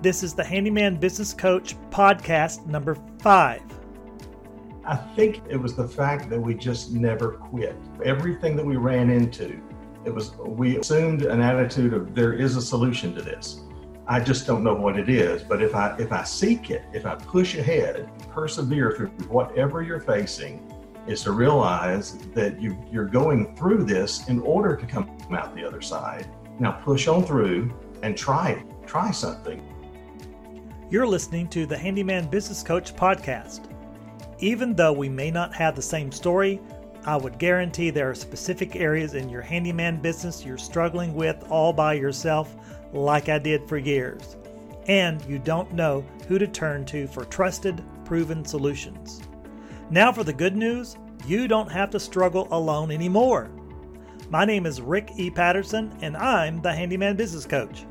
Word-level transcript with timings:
This 0.00 0.22
is 0.22 0.32
the 0.32 0.44
Handyman 0.44 0.94
Business 0.94 1.34
Coach 1.34 1.74
podcast 1.90 2.64
number 2.66 2.96
five. 3.18 3.62
I 4.84 4.94
think 4.94 5.42
it 5.50 5.56
was 5.56 5.74
the 5.74 5.88
fact 5.88 6.30
that 6.30 6.40
we 6.40 6.54
just 6.54 6.92
never 6.92 7.32
quit. 7.32 7.74
Everything 8.04 8.54
that 8.54 8.64
we 8.64 8.76
ran 8.76 9.10
into, 9.10 9.60
it 10.04 10.14
was 10.14 10.36
we 10.36 10.78
assumed 10.78 11.22
an 11.22 11.40
attitude 11.40 11.94
of 11.94 12.14
there 12.14 12.32
is 12.32 12.54
a 12.54 12.62
solution 12.62 13.12
to 13.16 13.22
this. 13.22 13.62
I 14.06 14.20
just 14.20 14.46
don't 14.46 14.62
know 14.62 14.76
what 14.76 14.96
it 14.96 15.08
is, 15.08 15.42
but 15.42 15.60
if 15.60 15.74
I 15.74 15.96
if 15.98 16.12
I 16.12 16.22
seek 16.22 16.70
it, 16.70 16.84
if 16.92 17.04
I 17.04 17.16
push 17.16 17.56
ahead, 17.56 18.08
persevere 18.30 18.92
through 18.92 19.08
whatever 19.26 19.82
you're 19.82 20.00
facing, 20.00 20.72
is 21.08 21.24
to 21.24 21.32
realize 21.32 22.18
that 22.34 22.62
you 22.62 22.78
you're 22.88 23.04
going 23.04 23.56
through 23.56 23.82
this 23.82 24.28
in 24.28 24.38
order 24.42 24.76
to 24.76 24.86
come 24.86 25.10
out 25.32 25.56
the 25.56 25.66
other 25.66 25.82
side. 25.82 26.30
Now 26.60 26.70
push 26.70 27.08
on 27.08 27.24
through 27.24 27.74
and 28.04 28.16
try 28.16 28.50
it. 28.50 28.64
Try 28.86 29.10
something. 29.10 29.60
You're 30.90 31.06
listening 31.06 31.48
to 31.48 31.66
the 31.66 31.76
Handyman 31.76 32.30
Business 32.30 32.62
Coach 32.62 32.96
podcast. 32.96 33.70
Even 34.38 34.74
though 34.74 34.94
we 34.94 35.10
may 35.10 35.30
not 35.30 35.54
have 35.54 35.76
the 35.76 35.82
same 35.82 36.10
story, 36.10 36.62
I 37.04 37.14
would 37.14 37.38
guarantee 37.38 37.90
there 37.90 38.08
are 38.08 38.14
specific 38.14 38.74
areas 38.74 39.12
in 39.12 39.28
your 39.28 39.42
handyman 39.42 40.00
business 40.00 40.46
you're 40.46 40.56
struggling 40.56 41.14
with 41.14 41.44
all 41.50 41.74
by 41.74 41.92
yourself, 41.92 42.56
like 42.94 43.28
I 43.28 43.38
did 43.38 43.68
for 43.68 43.76
years. 43.76 44.38
And 44.86 45.22
you 45.26 45.38
don't 45.38 45.74
know 45.74 46.06
who 46.26 46.38
to 46.38 46.46
turn 46.46 46.86
to 46.86 47.06
for 47.06 47.26
trusted, 47.26 47.84
proven 48.06 48.42
solutions. 48.42 49.20
Now, 49.90 50.10
for 50.10 50.24
the 50.24 50.32
good 50.32 50.56
news 50.56 50.96
you 51.26 51.48
don't 51.48 51.70
have 51.70 51.90
to 51.90 52.00
struggle 52.00 52.48
alone 52.50 52.90
anymore. 52.90 53.50
My 54.30 54.46
name 54.46 54.64
is 54.64 54.80
Rick 54.80 55.10
E. 55.16 55.28
Patterson, 55.28 55.94
and 56.00 56.16
I'm 56.16 56.62
the 56.62 56.72
Handyman 56.72 57.16
Business 57.16 57.44
Coach. 57.44 57.84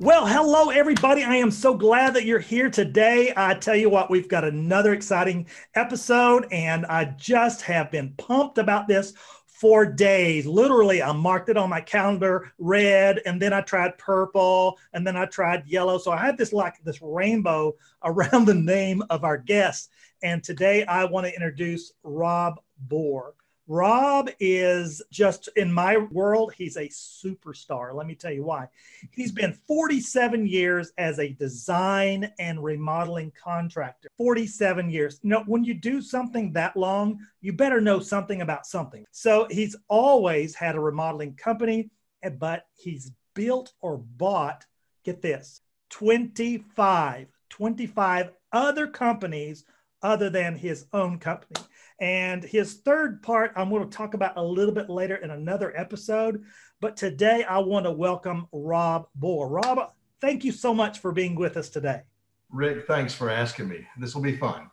Well, 0.00 0.26
hello, 0.26 0.70
everybody. 0.70 1.24
I 1.24 1.36
am 1.36 1.50
so 1.50 1.74
glad 1.74 2.14
that 2.14 2.24
you're 2.24 2.38
here 2.38 2.70
today. 2.70 3.34
I 3.36 3.52
tell 3.52 3.76
you 3.76 3.90
what, 3.90 4.08
we've 4.08 4.30
got 4.30 4.46
another 4.46 4.94
exciting 4.94 5.46
episode, 5.74 6.46
and 6.50 6.86
I 6.86 7.04
just 7.18 7.60
have 7.60 7.90
been 7.90 8.14
pumped 8.16 8.56
about 8.56 8.88
this 8.88 9.12
for 9.44 9.84
days. 9.84 10.46
Literally, 10.46 11.02
I 11.02 11.12
marked 11.12 11.50
it 11.50 11.58
on 11.58 11.68
my 11.68 11.82
calendar 11.82 12.50
red, 12.56 13.20
and 13.26 13.42
then 13.42 13.52
I 13.52 13.60
tried 13.60 13.98
purple, 13.98 14.78
and 14.94 15.06
then 15.06 15.18
I 15.18 15.26
tried 15.26 15.66
yellow. 15.66 15.98
So 15.98 16.12
I 16.12 16.24
had 16.24 16.38
this 16.38 16.54
like 16.54 16.82
this 16.82 17.02
rainbow 17.02 17.74
around 18.02 18.46
the 18.46 18.54
name 18.54 19.02
of 19.10 19.22
our 19.22 19.36
guest. 19.36 19.90
And 20.22 20.42
today 20.42 20.82
I 20.86 21.04
want 21.04 21.26
to 21.26 21.34
introduce 21.34 21.92
Rob 22.04 22.58
Baugher. 22.88 23.34
Rob 23.70 24.28
is 24.40 25.00
just 25.12 25.48
in 25.54 25.72
my 25.72 25.96
world, 25.96 26.52
he's 26.52 26.76
a 26.76 26.88
superstar. 26.88 27.94
Let 27.94 28.08
me 28.08 28.16
tell 28.16 28.32
you 28.32 28.42
why. 28.42 28.66
He's 29.12 29.30
been 29.30 29.52
47 29.68 30.44
years 30.44 30.90
as 30.98 31.20
a 31.20 31.28
design 31.34 32.32
and 32.40 32.64
remodeling 32.64 33.30
contractor. 33.40 34.08
47 34.16 34.90
years. 34.90 35.20
You 35.22 35.30
know, 35.30 35.44
when 35.46 35.62
you 35.62 35.74
do 35.74 36.02
something 36.02 36.52
that 36.54 36.76
long, 36.76 37.20
you 37.42 37.52
better 37.52 37.80
know 37.80 38.00
something 38.00 38.42
about 38.42 38.66
something. 38.66 39.04
So 39.12 39.46
he's 39.48 39.76
always 39.86 40.56
had 40.56 40.74
a 40.74 40.80
remodeling 40.80 41.36
company, 41.36 41.90
eh, 42.24 42.30
but 42.30 42.64
he's 42.74 43.12
built 43.34 43.72
or 43.80 43.98
bought, 43.98 44.66
get 45.04 45.22
this, 45.22 45.60
25, 45.90 47.28
25 47.50 48.32
other 48.52 48.88
companies 48.88 49.64
other 50.02 50.30
than 50.30 50.56
his 50.56 50.86
own 50.92 51.18
company. 51.18 51.60
And 52.00 52.42
his 52.42 52.74
third 52.80 53.22
part, 53.22 53.52
I'm 53.56 53.68
going 53.68 53.88
to 53.88 53.96
talk 53.96 54.14
about 54.14 54.36
a 54.36 54.42
little 54.42 54.74
bit 54.74 54.88
later 54.88 55.16
in 55.16 55.30
another 55.30 55.76
episode. 55.76 56.44
But 56.80 56.96
today, 56.96 57.44
I 57.44 57.58
want 57.58 57.84
to 57.84 57.92
welcome 57.92 58.46
Rob 58.52 59.06
Baugher. 59.14 59.48
Rob, 59.48 59.92
thank 60.20 60.44
you 60.44 60.52
so 60.52 60.72
much 60.72 61.00
for 61.00 61.12
being 61.12 61.34
with 61.34 61.56
us 61.58 61.68
today. 61.68 62.02
Rick, 62.50 62.86
thanks 62.86 63.14
for 63.14 63.30
asking 63.30 63.68
me. 63.68 63.86
This 63.98 64.14
will 64.14 64.22
be 64.22 64.36
fun. 64.36 64.70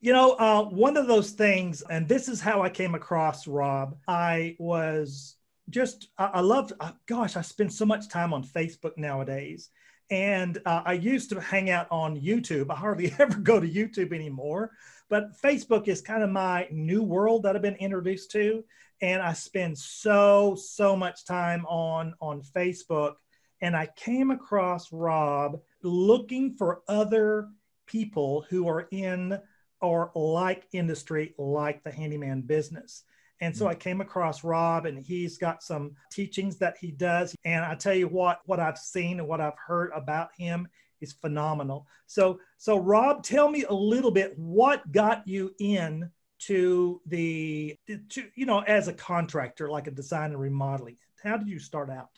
You 0.00 0.12
know, 0.12 0.32
uh, 0.32 0.64
one 0.64 0.96
of 0.96 1.06
those 1.06 1.30
things, 1.30 1.82
and 1.82 2.06
this 2.06 2.28
is 2.28 2.40
how 2.40 2.62
I 2.62 2.68
came 2.68 2.94
across 2.94 3.46
Rob. 3.46 3.96
I 4.06 4.56
was 4.58 5.36
just, 5.70 6.08
I, 6.18 6.24
I 6.26 6.40
loved, 6.40 6.72
uh, 6.78 6.92
gosh, 7.06 7.36
I 7.36 7.42
spend 7.42 7.72
so 7.72 7.86
much 7.86 8.08
time 8.08 8.34
on 8.34 8.44
Facebook 8.44 8.98
nowadays. 8.98 9.70
And 10.10 10.58
uh, 10.66 10.82
I 10.84 10.92
used 10.94 11.30
to 11.30 11.40
hang 11.40 11.70
out 11.70 11.86
on 11.90 12.20
YouTube. 12.20 12.70
I 12.70 12.74
hardly 12.74 13.14
ever 13.18 13.38
go 13.38 13.60
to 13.60 13.68
YouTube 13.68 14.12
anymore. 14.12 14.72
But 15.08 15.40
Facebook 15.40 15.88
is 15.88 16.00
kind 16.00 16.22
of 16.22 16.30
my 16.30 16.66
new 16.70 17.02
world 17.02 17.42
that 17.42 17.56
I've 17.56 17.62
been 17.62 17.76
introduced 17.76 18.30
to. 18.32 18.64
And 19.00 19.22
I 19.22 19.32
spend 19.32 19.76
so, 19.76 20.54
so 20.54 20.96
much 20.96 21.24
time 21.26 21.66
on, 21.66 22.14
on 22.20 22.42
Facebook. 22.42 23.14
And 23.60 23.76
I 23.76 23.88
came 23.96 24.30
across 24.30 24.92
Rob 24.92 25.60
looking 25.82 26.54
for 26.54 26.82
other 26.88 27.48
people 27.86 28.46
who 28.48 28.68
are 28.68 28.88
in 28.90 29.38
or 29.80 30.10
like 30.14 30.66
industry, 30.72 31.34
like 31.38 31.82
the 31.82 31.90
handyman 31.90 32.42
business. 32.42 33.04
And 33.44 33.54
so 33.54 33.66
mm. 33.66 33.68
I 33.68 33.74
came 33.74 34.00
across 34.00 34.42
Rob, 34.42 34.86
and 34.86 34.98
he's 34.98 35.36
got 35.36 35.62
some 35.62 35.92
teachings 36.10 36.56
that 36.56 36.78
he 36.80 36.90
does. 36.90 37.36
And 37.44 37.62
I 37.62 37.74
tell 37.74 37.94
you 37.94 38.08
what, 38.08 38.40
what 38.46 38.58
I've 38.58 38.78
seen 38.78 39.20
and 39.20 39.28
what 39.28 39.42
I've 39.42 39.58
heard 39.58 39.90
about 39.94 40.30
him 40.34 40.66
is 41.02 41.12
phenomenal. 41.12 41.86
So, 42.06 42.40
so 42.56 42.78
Rob, 42.78 43.22
tell 43.22 43.50
me 43.50 43.64
a 43.64 43.74
little 43.74 44.10
bit 44.10 44.32
what 44.38 44.90
got 44.92 45.28
you 45.28 45.54
in 45.60 46.10
to 46.38 47.02
the 47.06 47.76
to 48.08 48.24
you 48.34 48.46
know 48.46 48.60
as 48.60 48.88
a 48.88 48.94
contractor, 48.94 49.68
like 49.68 49.88
a 49.88 49.90
design 49.90 50.30
and 50.30 50.40
remodeling. 50.40 50.96
How 51.22 51.36
did 51.36 51.48
you 51.48 51.58
start 51.58 51.90
out? 51.90 52.08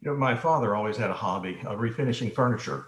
You 0.00 0.10
know, 0.10 0.16
my 0.16 0.34
father 0.34 0.74
always 0.74 0.96
had 0.96 1.10
a 1.10 1.14
hobby 1.14 1.60
of 1.66 1.80
refinishing 1.80 2.34
furniture. 2.34 2.86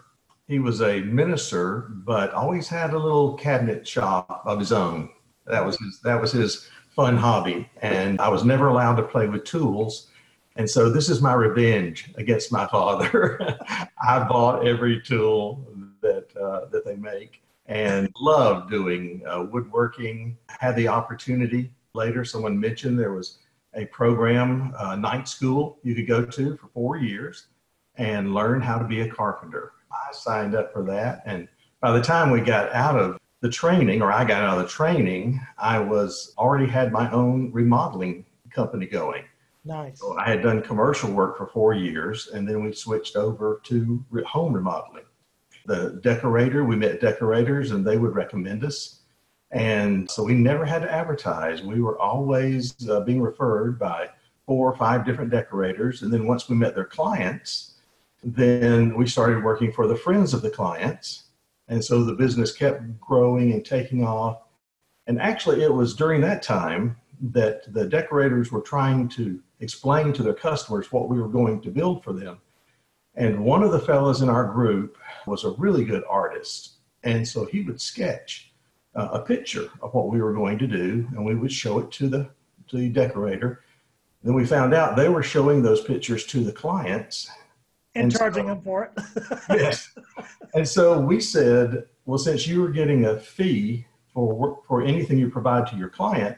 He 0.48 0.58
was 0.58 0.80
a 0.80 1.00
minister, 1.00 1.91
but 2.06 2.32
always 2.32 2.66
had 2.66 2.94
a 2.94 2.98
little 2.98 3.34
cabinet 3.34 3.86
shop 3.86 4.42
of 4.46 4.58
his 4.58 4.72
own. 4.72 5.10
That 5.46 5.64
was 5.64 5.76
his 5.78 6.00
that 6.00 6.19
was 6.19 6.32
his 6.32 6.70
fun 6.96 7.16
hobby. 7.16 7.68
And 7.82 8.20
I 8.20 8.28
was 8.28 8.44
never 8.44 8.66
allowed 8.66 8.96
to 8.96 9.02
play 9.02 9.28
with 9.28 9.44
tools 9.44 10.08
and 10.56 10.68
so 10.68 10.88
this 10.88 11.08
is 11.10 11.20
my 11.20 11.34
revenge 11.34 12.10
against 12.16 12.50
my 12.50 12.66
father. 12.66 13.58
I 14.02 14.24
bought 14.26 14.66
every 14.66 15.00
tool 15.02 15.66
that 16.00 16.34
uh, 16.36 16.66
that 16.70 16.84
they 16.84 16.96
make 16.96 17.42
and 17.66 18.10
loved 18.18 18.70
doing 18.70 19.22
uh, 19.28 19.42
woodworking. 19.50 20.36
Had 20.48 20.76
the 20.76 20.88
opportunity 20.88 21.70
later. 21.94 22.24
Someone 22.24 22.58
mentioned 22.58 22.98
there 22.98 23.12
was 23.12 23.38
a 23.74 23.84
program, 23.86 24.72
uh, 24.78 24.96
night 24.96 25.28
school 25.28 25.78
you 25.82 25.94
could 25.94 26.08
go 26.08 26.24
to 26.24 26.56
for 26.56 26.68
four 26.68 26.96
years 26.96 27.48
and 27.96 28.32
learn 28.34 28.62
how 28.62 28.78
to 28.78 28.86
be 28.86 29.02
a 29.02 29.10
carpenter. 29.10 29.72
I 29.92 30.12
signed 30.12 30.54
up 30.54 30.72
for 30.72 30.82
that, 30.84 31.22
and 31.26 31.48
by 31.80 31.92
the 31.92 32.02
time 32.02 32.30
we 32.30 32.40
got 32.40 32.72
out 32.72 32.98
of 32.98 33.18
the 33.46 33.52
training, 33.52 34.02
or 34.02 34.10
I 34.10 34.24
got 34.24 34.42
out 34.42 34.58
of 34.58 34.64
the 34.64 34.68
training, 34.68 35.40
I 35.56 35.78
was 35.78 36.34
already 36.36 36.66
had 36.66 36.90
my 36.90 37.08
own 37.12 37.52
remodeling 37.52 38.24
company 38.50 38.86
going. 38.86 39.22
Nice. 39.64 40.00
So 40.00 40.18
I 40.18 40.28
had 40.28 40.42
done 40.42 40.62
commercial 40.62 41.12
work 41.12 41.38
for 41.38 41.46
four 41.46 41.72
years, 41.72 42.28
and 42.34 42.48
then 42.48 42.64
we 42.64 42.72
switched 42.72 43.14
over 43.14 43.60
to 43.64 44.04
home 44.26 44.52
remodeling. 44.52 45.04
The 45.64 46.00
decorator, 46.02 46.64
we 46.64 46.74
met 46.74 47.00
decorators, 47.00 47.70
and 47.70 47.86
they 47.86 47.98
would 47.98 48.16
recommend 48.16 48.64
us. 48.64 49.02
And 49.52 50.10
so 50.10 50.24
we 50.24 50.34
never 50.34 50.64
had 50.64 50.82
to 50.82 50.92
advertise. 50.92 51.62
We 51.62 51.80
were 51.80 52.00
always 52.00 52.74
uh, 52.88 53.00
being 53.00 53.22
referred 53.22 53.78
by 53.78 54.10
four 54.44 54.72
or 54.72 54.76
five 54.76 55.04
different 55.04 55.30
decorators. 55.30 56.02
And 56.02 56.12
then 56.12 56.26
once 56.26 56.48
we 56.48 56.56
met 56.56 56.74
their 56.74 56.84
clients, 56.84 57.74
then 58.24 58.96
we 58.96 59.06
started 59.06 59.44
working 59.44 59.72
for 59.72 59.86
the 59.86 59.96
friends 59.96 60.34
of 60.34 60.42
the 60.42 60.50
clients. 60.50 61.25
And 61.69 61.84
so 61.84 62.04
the 62.04 62.15
business 62.15 62.53
kept 62.53 63.00
growing 63.00 63.53
and 63.53 63.65
taking 63.65 64.04
off. 64.04 64.43
And 65.06 65.21
actually, 65.21 65.62
it 65.62 65.72
was 65.72 65.94
during 65.94 66.21
that 66.22 66.43
time 66.43 66.97
that 67.32 67.72
the 67.72 67.87
decorators 67.87 68.53
were 68.53 68.60
trying 68.60 69.09
to 69.10 69.41
explain 69.60 70.12
to 70.12 70.22
their 70.22 70.34
customers 70.34 70.93
what 70.93 71.09
we 71.09 71.21
were 71.21 71.28
going 71.28 71.60
to 71.62 71.71
build 71.71 72.05
for 72.05 72.12
them. 72.12 72.38
And 73.15 73.44
one 73.44 73.62
of 73.62 73.72
the 73.72 73.81
fellows 73.81 74.21
in 74.21 74.28
our 74.28 74.44
group 74.44 74.99
was 75.26 75.44
a 75.44 75.50
really 75.52 75.85
good 75.85 76.05
artist. 76.08 76.75
And 77.02 77.26
so 77.26 77.46
he 77.46 77.62
would 77.62 77.81
sketch 77.81 78.52
uh, 78.94 79.08
a 79.12 79.20
picture 79.20 79.69
of 79.81 79.94
what 79.94 80.08
we 80.08 80.20
were 80.20 80.32
going 80.32 80.58
to 80.58 80.67
do, 80.67 81.08
and 81.12 81.25
we 81.25 81.35
would 81.35 81.52
show 81.52 81.79
it 81.79 81.90
to 81.93 82.08
the, 82.08 82.29
to 82.69 82.76
the 82.76 82.88
decorator. 82.88 83.62
Then 84.23 84.35
we 84.35 84.44
found 84.44 84.75
out 84.75 84.96
they 84.96 85.08
were 85.08 85.23
showing 85.23 85.62
those 85.62 85.82
pictures 85.82 86.26
to 86.26 86.43
the 86.44 86.52
clients. 86.52 87.31
And, 87.96 88.12
and 88.12 88.16
charging 88.16 88.44
so, 88.44 88.48
them 88.48 88.62
for 88.62 88.84
it. 88.84 88.93
yes. 89.50 89.93
And 90.54 90.69
so 90.69 91.00
we 91.00 91.20
said, 91.20 91.87
well, 92.04 92.19
since 92.19 92.46
you 92.46 92.60
were 92.60 92.70
getting 92.70 93.06
a 93.06 93.19
fee 93.19 93.87
for, 94.12 94.60
for 94.69 94.82
anything 94.82 95.19
you 95.19 95.31
provide 95.31 95.66
to 95.69 95.76
your 95.76 95.88
client, 95.88 96.37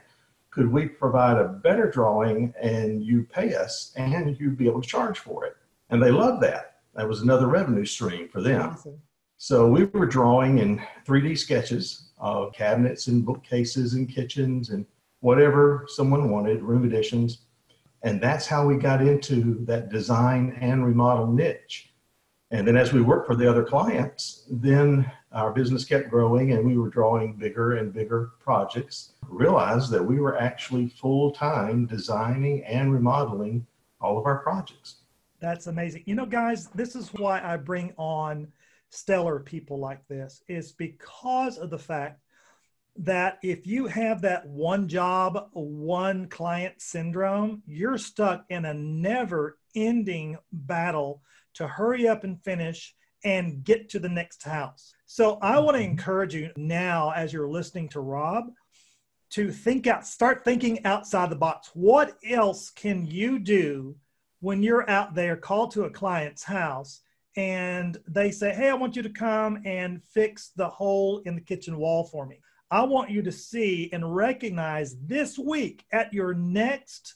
could 0.51 0.71
we 0.71 0.87
provide 0.87 1.37
a 1.37 1.49
better 1.49 1.91
drawing 1.91 2.55
and 2.61 3.05
you 3.05 3.25
pay 3.25 3.55
us 3.55 3.93
and 3.97 4.37
you'd 4.39 4.57
be 4.57 4.67
able 4.67 4.81
to 4.81 4.89
charge 4.89 5.19
for 5.19 5.45
it? 5.45 5.57
And 5.91 6.03
they 6.03 6.11
loved 6.11 6.43
that. 6.43 6.77
That 6.95 7.09
was 7.09 7.23
another 7.23 7.47
revenue 7.47 7.85
stream 7.85 8.29
for 8.29 8.41
them. 8.41 8.63
Awesome. 8.63 9.01
So 9.37 9.69
we 9.69 9.85
were 9.85 10.07
drawing 10.07 10.59
in 10.59 10.83
3D 11.07 11.39
sketches 11.39 12.11
of 12.19 12.53
cabinets 12.53 13.07
and 13.07 13.25
bookcases 13.25 13.95
and 13.95 14.09
kitchens 14.09 14.71
and 14.71 14.85
whatever 15.21 15.87
someone 15.89 16.31
wanted, 16.31 16.63
room 16.63 16.85
additions. 16.85 17.43
And 18.03 18.21
that's 18.21 18.47
how 18.47 18.67
we 18.67 18.77
got 18.77 19.01
into 19.01 19.65
that 19.65 19.89
design 19.89 20.57
and 20.61 20.85
remodel 20.85 21.27
niche. 21.27 21.93
And 22.51 22.67
then 22.67 22.77
as 22.77 22.93
we 22.93 23.03
worked 23.03 23.27
for 23.27 23.35
the 23.35 23.49
other 23.49 23.65
clients, 23.65 24.45
then 24.51 25.11
our 25.33 25.53
business 25.53 25.85
kept 25.85 26.09
growing 26.09 26.53
and 26.53 26.65
we 26.65 26.79
were 26.79 26.89
drawing 26.89 27.35
bigger 27.35 27.77
and 27.77 27.93
bigger 27.93 28.31
projects. 28.41 29.13
Realized 29.29 29.91
that 29.91 30.05
we 30.05 30.21
were 30.21 30.41
actually 30.41 30.89
full 30.89 31.31
time 31.33 31.87
designing 31.87 32.65
and 32.65 32.93
remodeling 32.93 33.67
all 34.01 34.17
of 34.17 34.25
our 34.25 34.39
projects. 34.39 34.97
That's 35.41 35.67
amazing. 35.67 36.05
You 36.07 36.15
know, 36.15 36.27
guys, 36.27 36.69
this 36.69 36.97
is 36.97 37.13
why 37.15 37.43
I 37.43 37.57
bring 37.57 37.93
on 37.97 38.49
stellar 38.91 39.39
people 39.41 39.79
like 39.79 40.07
this, 40.09 40.43
is 40.49 40.73
because 40.73 41.59
of 41.59 41.71
the 41.71 41.79
fact 41.79 42.21
that 42.99 43.39
if 43.43 43.67
you 43.67 43.87
have 43.87 44.21
that 44.23 44.47
one 44.47 44.89
job, 44.89 45.49
one 45.53 46.29
client 46.29 46.75
syndrome, 46.79 47.63
you're 47.67 47.99
stuck 47.99 48.45
in 48.51 48.65
a 48.65 48.75
never 48.75 49.59
ending 49.75 50.37
battle 50.53 51.23
to 51.55 51.67
hurry 51.67 52.09
up 52.09 52.25
and 52.25 52.43
finish 52.43 52.95
and 53.25 53.65
get 53.65 53.89
to 53.91 53.99
the 53.99 54.09
next 54.09 54.43
house. 54.43 54.95
So 55.07 55.39
I 55.43 55.59
want 55.61 55.77
to 55.77 55.83
mm-hmm. 55.83 55.93
encourage 55.93 56.35
you 56.35 56.51
now, 56.57 57.11
as 57.11 57.33
you're 57.33 57.49
listening 57.49 57.89
to 57.91 58.01
Rob, 58.01 58.47
to 59.31 59.53
think 59.53 59.87
out, 59.87 60.07
start 60.07 60.45
thinking 60.45 60.85
outside 60.85 61.31
the 61.31 61.37
box. 61.37 61.71
What 61.75 62.17
else 62.29 62.71
can 62.71 63.07
you 63.07 63.39
do 63.39 63.97
when 64.41 64.63
you're 64.63 64.89
out 64.89 65.15
there, 65.15 65.37
call 65.37 65.69
to 65.69 65.85
a 65.85 65.91
client's 65.91 66.45
house 66.45 67.01
and 67.37 67.99
they 68.09 68.31
say, 68.31 68.55
Hey, 68.55 68.69
I 68.71 68.75
want 68.75 68.97
you 68.97 69.03
to 69.03 69.11
come 69.11 69.61
and 69.65 70.03
fix 70.03 70.51
the 70.57 70.69
hole 70.69 71.21
in 71.27 71.35
the 71.35 71.41
kitchen 71.41 71.77
wall 71.77 72.05
for 72.05 72.27
me. 72.27 72.41
I 72.71 72.85
want 72.85 73.11
you 73.11 73.23
to 73.23 73.33
see 73.33 73.89
and 73.93 74.15
recognize 74.15 74.97
this 75.01 75.39
week 75.39 75.85
at 75.93 76.13
your 76.13 76.35
next 76.35 77.15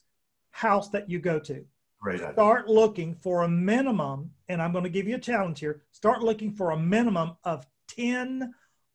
house 0.50 0.88
that 0.90 1.10
you 1.10 1.19
go 1.19 1.38
to. 1.40 1.64
Great 2.00 2.20
idea. 2.20 2.32
Start 2.32 2.69
looking 2.69 3.14
for 3.14 3.43
a 3.43 3.49
minimum, 3.49 4.31
and 4.49 4.60
I'm 4.62 4.72
going 4.72 4.84
to 4.84 4.90
give 4.90 5.06
you 5.06 5.16
a 5.16 5.20
challenge 5.20 5.60
here. 5.60 5.82
Start 5.93 6.22
looking 6.22 6.52
for 6.52 6.70
a 6.70 6.78
minimum 6.78 7.37
of 7.44 7.66
10 7.88 8.52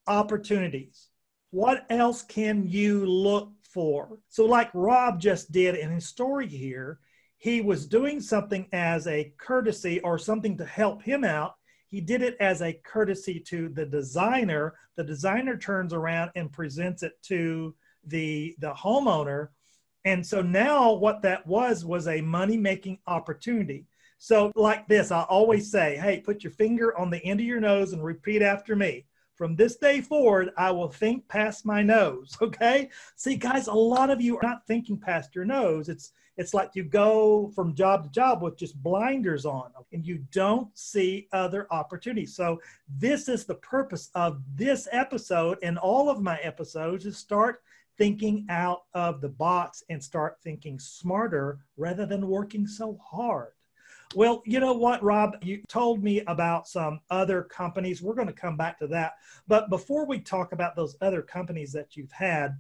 opportunities. 0.08 1.10
What 1.52 1.86
else 1.90 2.24
can 2.24 2.68
you 2.68 3.06
look 3.06 3.52
for? 3.72 4.20
So, 4.30 4.46
like 4.46 4.70
Rob 4.74 5.20
just 5.20 5.52
did 5.52 5.76
in 5.76 5.92
his 5.92 6.08
story 6.08 6.48
here, 6.48 7.00
he 7.38 7.62
was 7.62 7.86
doing 7.86 8.20
something 8.20 8.68
as 8.74 9.08
a 9.08 9.32
courtesy 9.38 10.00
or 10.02 10.18
something 10.18 10.58
to 10.58 10.66
help 10.66 11.04
him 11.04 11.24
out. 11.24 11.56
He 11.88 12.02
did 12.02 12.22
it 12.22 12.38
as 12.40 12.62
a 12.62 12.74
courtesy 12.74 13.40
to 13.42 13.70
the 13.70 13.86
designer. 13.86 14.76
The 14.96 15.04
designer 15.04 15.58
turns 15.58 15.94
around 15.94 16.32
and 16.36 16.52
presents 16.52 17.04
it 17.04 17.14
to 17.24 17.74
the, 18.06 18.56
the 18.60 18.74
homeowner. 18.74 19.50
And 20.06 20.26
so 20.26 20.42
now 20.42 20.94
what 20.94 21.22
that 21.24 21.46
was 21.46 21.86
was 21.86 22.08
a 22.08 22.22
money 22.22 22.58
making 22.58 23.00
opportunity. 23.08 23.86
So, 24.20 24.52
like 24.56 24.88
this, 24.88 25.12
I 25.12 25.24
always 25.24 25.70
say, 25.72 25.96
hey, 25.98 26.22
put 26.22 26.44
your 26.44 26.52
finger 26.52 26.98
on 26.98 27.10
the 27.10 27.24
end 27.24 27.40
of 27.40 27.46
your 27.46 27.60
nose 27.60 27.94
and 27.94 28.04
repeat 28.04 28.42
after 28.42 28.76
me. 28.76 29.06
From 29.36 29.56
this 29.56 29.76
day 29.76 30.02
forward, 30.02 30.50
I 30.58 30.72
will 30.72 30.90
think 30.90 31.28
past 31.28 31.66
my 31.66 31.84
nose. 31.84 32.36
Okay. 32.42 32.90
See, 33.16 33.36
guys, 33.36 33.68
a 33.68 33.74
lot 33.74 34.10
of 34.10 34.22
you 34.22 34.38
are 34.38 34.44
not 34.44 34.66
thinking 34.66 34.98
past 34.98 35.36
your 35.36 35.46
nose. 35.46 35.90
It's 35.90 36.12
it's 36.38 36.54
like 36.54 36.72
you 36.74 36.84
go 36.84 37.52
from 37.56 37.74
job 37.74 38.04
to 38.04 38.10
job 38.12 38.42
with 38.42 38.58
just 38.58 38.82
blinders 38.82 39.46
on 39.46 39.72
and 39.92 40.06
you 40.06 40.24
don't 40.32 40.76
see 40.78 41.28
other 41.34 41.68
opportunities. 41.72 42.36
So 42.36 42.62
this 42.98 43.28
is 43.28 43.46
the 43.46 43.56
purpose 43.56 44.10
of 44.16 44.42
this 44.56 44.88
episode 44.92 45.58
and 45.64 45.78
all 45.78 46.10
of 46.10 46.22
my 46.22 46.38
episodes 46.38 47.06
is 47.06 47.18
start 47.18 47.62
thinking 47.98 48.46
out 48.50 48.84
of 48.94 49.22
the 49.22 49.30
box 49.30 49.84
and 49.90 50.04
start 50.04 50.38
thinking 50.44 50.80
smarter 50.80 51.60
rather 51.78 52.06
than 52.06 52.28
working 52.28 52.68
so 52.68 53.00
hard. 53.04 53.54
Well, 54.16 54.42
you 54.46 54.60
know 54.60 54.74
what, 54.74 55.04
Rob? 55.04 55.36
You 55.42 55.62
told 55.68 56.02
me 56.02 56.22
about 56.28 56.68
some 56.68 57.02
other 57.10 57.44
companies. 57.44 58.02
We're 58.02 58.14
going 58.14 58.28
to 58.28 58.34
come 58.34 58.56
back 58.56 58.80
to 58.80 58.88
that. 58.88 59.14
But 59.48 59.70
before 59.70 60.06
we 60.06 60.20
talk 60.20 60.54
about 60.54 60.76
those 60.76 60.96
other 61.02 61.22
companies 61.22 61.74
that 61.74 61.98
you've 61.98 62.12
had, 62.12 62.58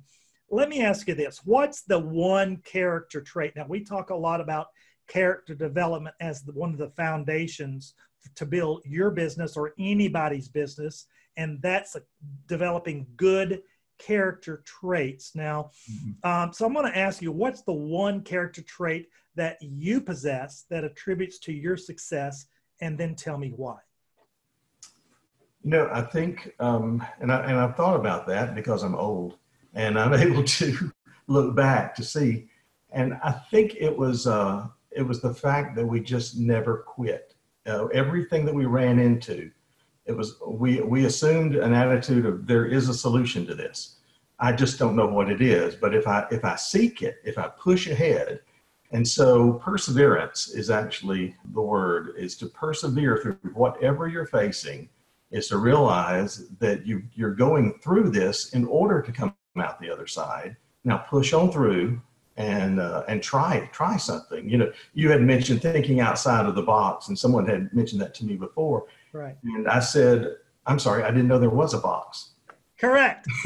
let 0.50 0.70
me 0.70 0.82
ask 0.82 1.08
you 1.08 1.16
this. 1.16 1.42
What's 1.44 1.82
the 1.82 2.00
one 2.00 2.58
character 2.58 3.22
trait? 3.22 3.56
Now 3.56 3.66
we 3.68 3.84
talk 3.84 4.10
a 4.10 4.16
lot 4.16 4.42
about 4.42 4.68
character 5.08 5.56
development 5.56 6.16
as 6.20 6.42
the, 6.42 6.52
one 6.54 6.72
of 6.72 6.78
the 6.78 6.90
foundations 6.90 7.94
to 8.36 8.46
build 8.46 8.82
your 8.86 9.12
business 9.12 9.56
or 9.56 9.74
anybody's 9.80 10.50
business 10.50 11.06
and 11.38 11.62
that's 11.62 11.96
a, 11.96 12.02
developing 12.48 13.06
good 13.16 13.62
character 14.00 14.64
traits. 14.66 15.34
Now 15.34 15.72
mm-hmm. 15.90 16.30
um, 16.30 16.54
so 16.54 16.66
i'm 16.66 16.74
going 16.74 16.92
to 16.92 16.98
ask 16.98 17.22
you 17.22 17.32
what's 17.32 17.62
the 17.62 17.74
one 17.74 18.22
character 18.22 18.62
trait 18.62 19.08
that 19.36 19.58
you 19.62 20.02
possess 20.02 20.66
that 20.70 20.84
attributes 20.84 21.40
to 21.40 21.54
your 21.54 21.78
success 21.78 22.48
and 22.82 22.98
then 22.98 23.16
tell 23.16 23.38
me 23.38 23.54
why? 23.56 23.78
You 25.64 25.72
know 25.72 25.90
i 25.92 26.02
think 26.02 26.54
um, 26.60 27.04
and, 27.22 27.32
I, 27.32 27.44
and 27.46 27.58
i've 27.58 27.76
thought 27.76 27.96
about 27.96 28.28
that 28.28 28.56
because 28.56 28.84
i'm 28.84 28.96
old 28.96 29.38
and 29.78 29.98
I'm 29.98 30.14
able 30.28 30.44
to 30.44 30.92
look 31.28 31.56
back 31.56 31.96
to 31.96 32.04
see. 32.04 32.50
And 32.92 33.14
I 33.24 33.32
think 33.32 33.76
it 33.80 33.96
was 33.96 34.28
uh, 34.28 34.68
it 34.92 35.04
was 35.04 35.22
the 35.22 35.34
fact 35.34 35.76
that 35.76 35.86
we 35.86 36.02
just 36.02 36.38
never 36.38 36.80
quit. 36.80 37.36
Uh, 37.66 37.86
everything 37.88 38.46
that 38.46 38.56
we 38.56 38.66
ran 38.66 38.98
into, 38.98 39.52
it 40.06 40.14
was 40.14 40.36
we 40.46 40.82
we 40.82 41.06
assumed 41.06 41.56
an 41.56 41.74
attitude 41.74 42.26
of 42.26 42.48
there 42.48 42.66
is 42.66 42.90
a 42.90 42.94
solution 42.94 43.46
to 43.46 43.56
this. 43.56 43.96
I 44.40 44.52
just 44.52 44.78
don't 44.78 44.96
know 44.96 45.08
what 45.08 45.32
it 45.32 45.42
is, 45.42 45.76
but 45.76 45.96
if 45.96 46.08
I 46.08 46.26
if 46.32 46.44
I 46.44 46.56
seek 46.56 47.02
it, 47.02 47.18
if 47.24 47.38
I 47.38 47.50
push 47.50 47.88
ahead, 47.88 48.40
and 48.92 49.06
so 49.06 49.54
perseverance 49.54 50.50
is 50.50 50.70
actually 50.70 51.36
the 51.54 51.62
word 51.62 52.14
is 52.18 52.38
to 52.38 52.48
persevere 52.48 53.18
through 53.18 53.38
whatever 53.54 54.08
you're 54.08 54.26
facing 54.26 54.88
is 55.30 55.50
to 55.50 55.58
realize 55.58 56.48
that 56.60 56.86
you 56.86 57.04
you're 57.14 57.36
going 57.36 57.78
through 57.84 58.10
this 58.12 58.54
in 58.54 58.66
order 58.66 59.02
to 59.02 59.12
come 59.12 59.36
out 59.62 59.80
the 59.80 59.89
other 59.89 60.07
side. 60.07 60.56
Now 60.83 60.98
push 60.98 61.33
on 61.33 61.51
through 61.51 62.01
and 62.38 62.80
uh, 62.80 63.04
and 63.07 63.21
try 63.21 63.69
try 63.74 63.98
something. 63.98 64.50
You 64.50 64.57
know, 64.57 64.71
you 64.94 65.09
had 65.09 65.21
mentioned 65.21 65.62
thinking 65.62 66.00
outside 66.00 66.45
of 66.45 66.56
the 66.56 66.62
box, 66.62 67.07
and 67.09 67.18
someone 67.18 67.48
had 67.48 67.74
mentioned 67.74 68.01
that 68.01 68.13
to 68.15 68.25
me 68.25 68.36
before. 68.36 68.86
Right. 69.12 69.36
And 69.44 69.68
I 69.68 69.80
said, 69.80 70.36
I'm 70.65 70.80
sorry, 70.80 71.04
I 71.04 71.09
didn't 71.09 71.27
know 71.27 71.39
there 71.39 71.50
was 71.50 71.74
a 71.74 71.80
box. 71.80 72.31
Correct. 72.77 73.25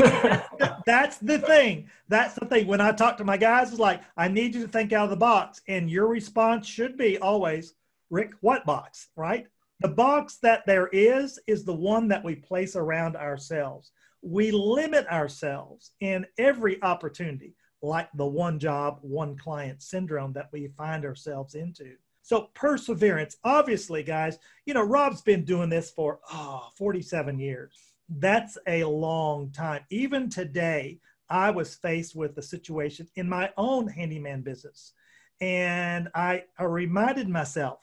That's 0.86 1.18
the 1.20 1.40
thing. 1.40 1.90
That's 2.10 2.36
the 2.36 2.46
thing. 2.46 2.68
When 2.68 2.82
I 2.82 2.92
talk 2.92 3.18
to 3.18 3.24
my 3.24 3.38
guys, 3.38 3.70
it's 3.70 3.80
like, 3.80 4.02
I 4.18 4.28
need 4.28 4.54
you 4.54 4.64
to 4.64 4.68
think 4.68 4.92
out 4.92 5.06
of 5.06 5.10
the 5.10 5.16
box. 5.16 5.62
And 5.70 5.90
your 5.90 6.08
response 6.08 6.68
should 6.68 6.98
be 6.98 7.18
always, 7.20 7.76
Rick, 8.10 8.34
what 8.42 8.66
box? 8.66 9.08
Right? 9.16 9.48
The 9.80 9.88
box 9.88 10.38
that 10.44 10.66
there 10.66 10.88
is, 10.88 11.40
is 11.48 11.64
the 11.64 11.74
one 11.74 12.10
that 12.10 12.24
we 12.24 12.36
place 12.36 12.76
around 12.76 13.16
ourselves 13.16 13.92
we 14.22 14.52
limit 14.52 15.08
ourselves 15.08 15.92
in 16.00 16.26
every 16.38 16.82
opportunity, 16.84 17.56
like 17.82 18.10
the 18.14 18.26
one 18.26 18.60
job, 18.60 19.00
one 19.02 19.36
client 19.36 19.82
syndrome 19.82 20.34
that 20.34 20.50
we 20.52 20.68
find 20.78 21.06
ourselves 21.06 21.56
into. 21.56 21.96
So, 22.24 22.50
perseverance, 22.54 23.38
obviously, 23.44 24.04
guys, 24.04 24.38
you 24.66 24.76
know, 24.76 24.84
Rob's 24.84 25.22
been 25.22 25.44
doing 25.44 25.70
this 25.70 25.90
for 25.90 26.20
oh, 26.32 26.70
47 26.78 27.40
years. 27.40 27.76
That's 28.10 28.58
a 28.68 28.84
long 28.84 29.52
time. 29.52 29.82
Even 29.90 30.30
today, 30.30 31.00
I 31.30 31.50
was 31.50 31.76
faced 31.76 32.16
with 32.16 32.38
a 32.38 32.42
situation 32.42 33.08
in 33.16 33.28
my 33.28 33.52
own 33.58 33.88
handyman 33.88 34.42
business. 34.42 34.94
And 35.40 36.10
I, 36.14 36.44
I 36.60 36.66
reminded 36.66 37.28
myself, 37.28 37.80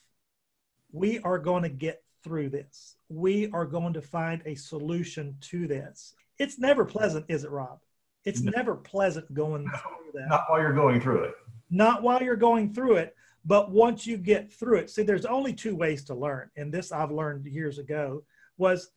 we 0.92 1.18
are 1.20 1.38
going 1.38 1.64
to 1.64 1.68
get 1.68 2.04
through 2.22 2.50
this. 2.50 2.96
We 3.08 3.50
are 3.50 3.66
going 3.66 3.94
to 3.94 4.02
find 4.02 4.42
a 4.44 4.54
solution 4.54 5.36
to 5.40 5.66
this 5.66 6.14
it's 6.38 6.58
never 6.58 6.84
pleasant, 6.84 7.26
is 7.28 7.44
it, 7.44 7.50
Rob? 7.50 7.80
It's 8.24 8.40
no. 8.40 8.52
never 8.54 8.74
pleasant 8.74 9.32
going 9.32 9.64
no, 9.64 9.70
through 9.72 10.20
that. 10.20 10.28
Not 10.28 10.44
while 10.48 10.60
you're 10.60 10.72
going 10.72 11.00
through 11.00 11.24
it. 11.24 11.34
Not 11.70 12.02
while 12.02 12.22
you're 12.22 12.36
going 12.36 12.72
through 12.72 12.96
it, 12.96 13.14
but 13.44 13.70
once 13.70 14.06
you 14.06 14.16
get 14.16 14.52
through 14.52 14.78
it. 14.78 14.90
See, 14.90 15.02
there's 15.02 15.26
only 15.26 15.52
two 15.52 15.76
ways 15.76 16.04
to 16.04 16.14
learn, 16.14 16.50
and 16.56 16.72
this 16.72 16.92
I've 16.92 17.10
learned 17.10 17.46
years 17.46 17.78
ago 17.78 18.24
was 18.56 18.90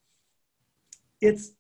it's 1.22 1.52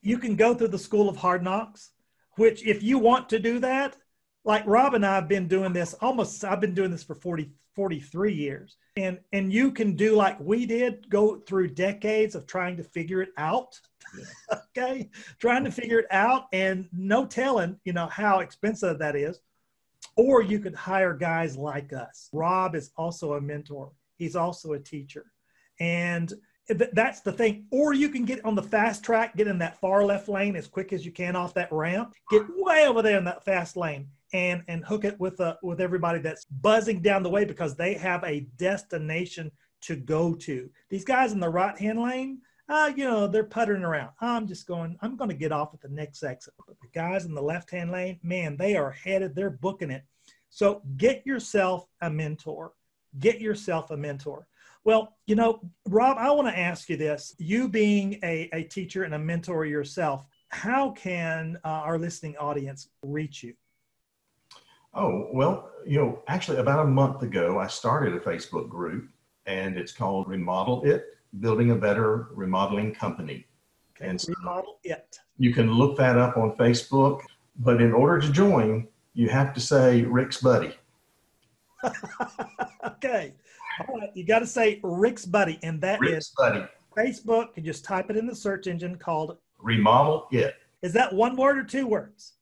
you 0.00 0.18
can 0.18 0.36
go 0.36 0.54
through 0.54 0.68
the 0.68 0.78
school 0.78 1.08
of 1.08 1.16
hard 1.16 1.42
knocks, 1.42 1.90
which 2.36 2.66
if 2.66 2.82
you 2.82 2.98
want 2.98 3.28
to 3.30 3.38
do 3.38 3.58
that, 3.60 3.96
like 4.44 4.66
Rob 4.66 4.94
and 4.94 5.04
I 5.04 5.16
have 5.16 5.28
been 5.28 5.48
doing 5.48 5.72
this 5.72 5.94
almost 5.94 6.44
I've 6.44 6.60
been 6.60 6.74
doing 6.74 6.90
this 6.90 7.04
for 7.04 7.14
40 7.14 7.50
43 7.74 8.32
years. 8.32 8.76
And 8.96 9.18
and 9.32 9.52
you 9.52 9.72
can 9.72 9.96
do 9.96 10.14
like 10.14 10.38
we 10.40 10.66
did, 10.66 11.08
go 11.08 11.36
through 11.36 11.68
decades 11.68 12.34
of 12.34 12.46
trying 12.46 12.76
to 12.76 12.84
figure 12.84 13.22
it 13.22 13.30
out. 13.36 13.78
Yeah. 14.16 14.58
okay. 14.76 15.10
Trying 15.38 15.64
to 15.64 15.70
figure 15.70 16.00
it 16.00 16.06
out 16.10 16.46
and 16.52 16.88
no 16.92 17.26
telling, 17.26 17.78
you 17.84 17.92
know, 17.92 18.06
how 18.08 18.40
expensive 18.40 18.98
that 18.98 19.16
is. 19.16 19.40
Or 20.16 20.42
you 20.42 20.58
could 20.58 20.74
hire 20.74 21.14
guys 21.14 21.56
like 21.56 21.92
us. 21.92 22.28
Rob 22.32 22.74
is 22.74 22.90
also 22.96 23.34
a 23.34 23.40
mentor. 23.40 23.92
He's 24.16 24.36
also 24.36 24.72
a 24.72 24.78
teacher. 24.78 25.26
And 25.80 26.32
that's 26.68 27.20
the 27.20 27.32
thing. 27.32 27.66
Or 27.70 27.92
you 27.92 28.08
can 28.08 28.24
get 28.24 28.44
on 28.44 28.54
the 28.54 28.62
fast 28.62 29.04
track, 29.04 29.36
get 29.36 29.48
in 29.48 29.58
that 29.58 29.80
far 29.80 30.04
left 30.04 30.28
lane 30.28 30.56
as 30.56 30.66
quick 30.66 30.92
as 30.92 31.04
you 31.04 31.12
can 31.12 31.36
off 31.36 31.54
that 31.54 31.72
ramp, 31.72 32.14
get 32.30 32.42
way 32.56 32.86
over 32.86 33.02
there 33.02 33.18
in 33.18 33.24
that 33.24 33.44
fast 33.44 33.76
lane 33.76 34.08
and 34.32 34.62
and 34.68 34.84
hook 34.84 35.04
it 35.04 35.18
with 35.20 35.40
uh, 35.40 35.56
with 35.62 35.80
everybody 35.80 36.18
that's 36.18 36.44
buzzing 36.44 37.00
down 37.02 37.22
the 37.22 37.30
way 37.30 37.44
because 37.44 37.76
they 37.76 37.94
have 37.94 38.22
a 38.24 38.46
destination 38.56 39.50
to 39.82 39.96
go 39.96 40.34
to. 40.34 40.70
These 40.88 41.04
guys 41.04 41.32
in 41.32 41.40
the 41.40 41.48
right 41.48 41.76
hand 41.76 42.00
lane, 42.00 42.40
uh, 42.68 42.92
you 42.94 43.04
know, 43.04 43.26
they're 43.26 43.44
puttering 43.44 43.82
around. 43.82 44.10
I'm 44.20 44.46
just 44.46 44.66
going, 44.66 44.96
I'm 45.00 45.16
going 45.16 45.30
to 45.30 45.36
get 45.36 45.52
off 45.52 45.74
at 45.74 45.80
the 45.80 45.88
next 45.88 46.22
exit. 46.22 46.54
But 46.66 46.76
the 46.80 46.88
guys 46.94 47.24
in 47.24 47.34
the 47.34 47.42
left 47.42 47.70
hand 47.70 47.90
lane, 47.90 48.18
man, 48.22 48.56
they 48.56 48.76
are 48.76 48.90
headed, 48.90 49.34
they're 49.34 49.50
booking 49.50 49.90
it. 49.90 50.04
So 50.48 50.82
get 50.96 51.26
yourself 51.26 51.86
a 52.00 52.10
mentor. 52.10 52.72
Get 53.18 53.40
yourself 53.40 53.90
a 53.90 53.96
mentor. 53.96 54.46
Well, 54.84 55.16
you 55.26 55.34
know, 55.34 55.60
Rob, 55.88 56.16
I 56.18 56.30
want 56.30 56.48
to 56.48 56.58
ask 56.58 56.88
you 56.88 56.96
this. 56.96 57.34
You 57.38 57.68
being 57.68 58.18
a, 58.22 58.48
a 58.52 58.64
teacher 58.64 59.04
and 59.04 59.14
a 59.14 59.18
mentor 59.18 59.64
yourself, 59.64 60.26
how 60.48 60.90
can 60.90 61.58
uh, 61.64 61.68
our 61.68 61.98
listening 61.98 62.36
audience 62.36 62.88
reach 63.02 63.42
you? 63.42 63.54
Oh, 64.94 65.28
well, 65.32 65.70
you 65.86 65.98
know, 65.98 66.22
actually, 66.28 66.58
about 66.58 66.84
a 66.84 66.88
month 66.88 67.22
ago, 67.22 67.58
I 67.58 67.66
started 67.66 68.14
a 68.14 68.20
Facebook 68.20 68.68
group 68.68 69.08
and 69.46 69.76
it's 69.76 69.92
called 69.92 70.28
Remodel 70.28 70.84
It 70.84 71.06
Building 71.40 71.70
a 71.70 71.74
Better 71.74 72.28
Remodeling 72.32 72.94
Company. 72.94 73.46
Okay, 73.96 74.08
and 74.08 74.20
so 74.20 74.32
remodel 74.38 74.78
It. 74.84 75.18
You 75.38 75.52
can 75.52 75.72
look 75.72 75.96
that 75.98 76.18
up 76.18 76.36
on 76.36 76.56
Facebook, 76.56 77.22
but 77.60 77.80
in 77.80 77.92
order 77.92 78.20
to 78.20 78.32
join, 78.32 78.86
you 79.14 79.28
have 79.28 79.54
to 79.54 79.60
say 79.60 80.02
Rick's 80.02 80.40
Buddy. 80.40 80.74
okay. 82.86 83.34
All 83.80 83.98
right. 83.98 84.10
You 84.14 84.24
got 84.24 84.40
to 84.40 84.46
say 84.46 84.80
Rick's 84.82 85.26
Buddy, 85.26 85.58
and 85.62 85.80
that 85.80 86.00
Rick's 86.00 86.26
is 86.26 86.32
Buddy. 86.36 86.64
Facebook. 86.96 87.48
You 87.56 87.62
just 87.62 87.84
type 87.84 88.10
it 88.10 88.16
in 88.16 88.26
the 88.26 88.34
search 88.34 88.66
engine 88.66 88.96
called 88.96 89.38
Remodel 89.58 90.28
It. 90.30 90.56
Is 90.82 90.92
that 90.92 91.12
one 91.12 91.36
word 91.36 91.58
or 91.58 91.64
two 91.64 91.86
words? 91.86 92.34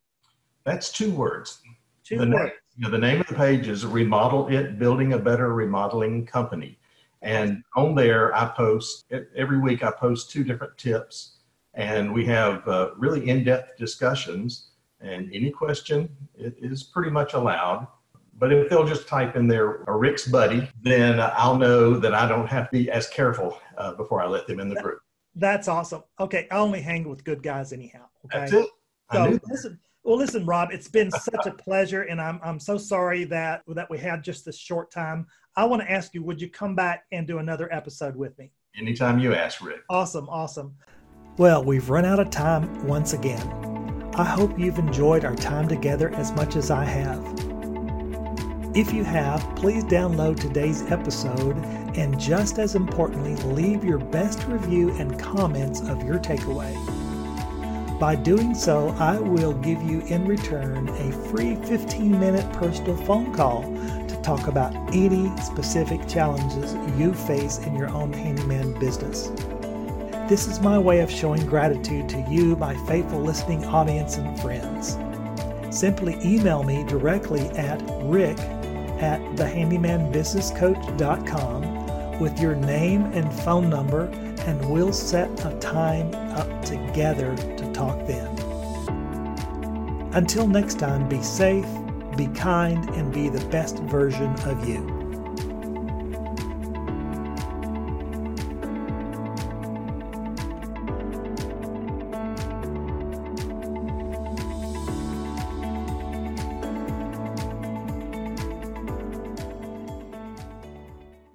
That's 0.64 0.90
two 0.90 1.12
words. 1.12 1.60
Two 2.04 2.18
the 2.18 2.26
words. 2.26 2.34
Name, 2.34 2.50
you 2.76 2.84
know, 2.84 2.90
the 2.90 2.98
name 2.98 3.20
of 3.20 3.26
the 3.26 3.34
page 3.34 3.68
is 3.68 3.86
Remodel 3.86 4.48
It 4.48 4.78
Building 4.78 5.12
a 5.12 5.18
Better 5.18 5.52
Remodeling 5.52 6.26
Company. 6.26 6.78
And 7.22 7.62
on 7.76 7.94
there, 7.94 8.34
I 8.34 8.46
post 8.46 9.04
every 9.36 9.58
week, 9.58 9.82
I 9.82 9.90
post 9.90 10.30
two 10.30 10.42
different 10.42 10.76
tips, 10.78 11.36
and 11.74 12.12
we 12.12 12.24
have 12.26 12.66
uh, 12.66 12.90
really 12.96 13.28
in 13.28 13.44
depth 13.44 13.76
discussions. 13.76 14.68
And 15.00 15.30
any 15.32 15.50
question 15.50 16.08
is 16.36 16.82
pretty 16.82 17.10
much 17.10 17.34
allowed. 17.34 17.86
But 18.38 18.52
if 18.54 18.70
they'll 18.70 18.86
just 18.86 19.06
type 19.06 19.36
in 19.36 19.48
there 19.48 19.82
a 19.82 19.94
Rick's 19.94 20.26
buddy, 20.26 20.66
then 20.82 21.20
I'll 21.20 21.58
know 21.58 21.98
that 21.98 22.14
I 22.14 22.26
don't 22.26 22.46
have 22.46 22.70
to 22.70 22.78
be 22.78 22.90
as 22.90 23.06
careful 23.08 23.58
uh, 23.76 23.92
before 23.94 24.22
I 24.22 24.26
let 24.26 24.46
them 24.46 24.60
in 24.60 24.70
the 24.70 24.80
group. 24.80 25.00
That's 25.34 25.68
awesome. 25.68 26.02
Okay, 26.18 26.48
I 26.50 26.56
only 26.56 26.80
hang 26.80 27.08
with 27.08 27.22
good 27.22 27.42
guys 27.42 27.72
anyhow. 27.72 28.06
Okay? 28.26 28.38
That's 28.38 28.52
it. 28.52 28.66
so 29.12 29.38
listen, 29.46 29.78
well, 30.02 30.16
listen, 30.16 30.46
Rob, 30.46 30.70
it's 30.72 30.88
been 30.88 31.10
such 31.10 31.46
a 31.46 31.52
pleasure, 31.52 32.02
and 32.02 32.20
I'm 32.20 32.40
I'm 32.42 32.58
so 32.58 32.78
sorry 32.78 33.24
that 33.24 33.62
that 33.68 33.90
we 33.90 33.98
had 33.98 34.22
just 34.22 34.44
this 34.44 34.58
short 34.58 34.90
time. 34.90 35.26
I 35.56 35.64
want 35.64 35.82
to 35.82 35.90
ask 35.90 36.14
you, 36.14 36.22
would 36.22 36.40
you 36.40 36.48
come 36.48 36.74
back 36.74 37.04
and 37.12 37.26
do 37.26 37.38
another 37.38 37.72
episode 37.72 38.16
with 38.16 38.38
me? 38.38 38.52
Anytime 38.78 39.18
you 39.18 39.34
ask, 39.34 39.60
Rick. 39.60 39.80
Awesome, 39.90 40.28
awesome. 40.28 40.76
Well, 41.38 41.64
we've 41.64 41.90
run 41.90 42.04
out 42.04 42.20
of 42.20 42.30
time 42.30 42.86
once 42.86 43.14
again. 43.14 44.10
I 44.14 44.24
hope 44.24 44.58
you've 44.58 44.78
enjoyed 44.78 45.24
our 45.24 45.34
time 45.34 45.68
together 45.68 46.10
as 46.14 46.32
much 46.32 46.56
as 46.56 46.70
I 46.70 46.84
have. 46.84 47.24
If 48.74 48.92
you 48.92 49.02
have, 49.02 49.40
please 49.56 49.82
download 49.84 50.38
today's 50.38 50.82
episode 50.82 51.56
and 51.96 52.18
just 52.20 52.58
as 52.58 52.76
importantly, 52.76 53.34
leave 53.52 53.82
your 53.82 53.98
best 53.98 54.46
review 54.46 54.90
and 54.98 55.18
comments 55.18 55.80
of 55.80 56.04
your 56.04 56.18
takeaway. 56.18 56.76
By 58.00 58.16
doing 58.16 58.54
so, 58.54 58.88
I 58.98 59.18
will 59.18 59.52
give 59.52 59.82
you 59.82 60.00
in 60.06 60.26
return 60.26 60.88
a 60.88 61.12
free 61.28 61.56
15 61.56 62.18
minute 62.18 62.50
personal 62.54 62.96
phone 62.96 63.34
call 63.34 63.64
to 64.08 64.18
talk 64.22 64.46
about 64.46 64.74
any 64.94 65.30
specific 65.36 66.08
challenges 66.08 66.74
you 66.98 67.12
face 67.12 67.58
in 67.58 67.76
your 67.76 67.90
own 67.90 68.14
handyman 68.14 68.72
business. 68.80 69.30
This 70.30 70.46
is 70.46 70.60
my 70.60 70.78
way 70.78 71.00
of 71.00 71.10
showing 71.10 71.44
gratitude 71.44 72.08
to 72.08 72.22
you, 72.22 72.56
my 72.56 72.74
faithful 72.86 73.20
listening 73.20 73.66
audience 73.66 74.16
and 74.16 74.40
friends. 74.40 74.96
Simply 75.70 76.16
email 76.24 76.62
me 76.62 76.84
directly 76.84 77.50
at 77.50 77.82
rick 78.04 78.38
at 79.02 79.20
thehandymanbusinesscoach.com 79.36 82.18
with 82.18 82.40
your 82.40 82.54
name 82.54 83.04
and 83.12 83.30
phone 83.40 83.68
number, 83.68 84.06
and 84.46 84.70
we'll 84.70 84.94
set 84.94 85.28
a 85.44 85.50
time 85.58 86.14
up 86.14 86.64
together 86.64 87.36
to 87.36 87.59
talk 87.80 88.06
then. 88.06 88.28
Until 90.12 90.46
next 90.46 90.78
time, 90.78 91.08
be 91.08 91.22
safe, 91.22 91.66
be 92.14 92.26
kind, 92.28 92.86
and 92.90 93.10
be 93.10 93.30
the 93.30 93.44
best 93.46 93.78
version 93.84 94.34
of 94.44 94.68
you. 94.68 94.99